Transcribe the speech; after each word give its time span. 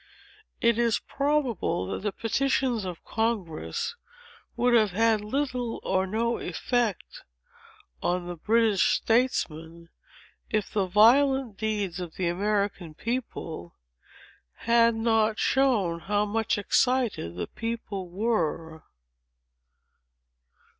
It 0.61 0.79
is 0.79 0.97
probable 0.97 1.85
that 1.91 2.01
the 2.01 2.11
petitions 2.11 2.85
of 2.85 3.05
Congress 3.05 3.95
would 4.55 4.73
have 4.73 4.93
had 4.93 5.21
little 5.21 5.79
or 5.83 6.07
no 6.07 6.39
effect 6.39 7.21
on 8.01 8.25
the 8.25 8.35
British 8.35 8.81
statesmen, 8.81 9.89
if 10.49 10.73
the 10.73 10.87
violent 10.87 11.55
deeds 11.55 11.99
of 11.99 12.15
the 12.15 12.27
American 12.29 12.95
people 12.95 13.75
had 14.65 14.95
not 14.95 15.37
shown 15.37 15.99
how 15.99 16.25
much 16.25 16.57
excited 16.57 17.35
the 17.35 17.45
people 17.45 18.09
were. 18.09 18.81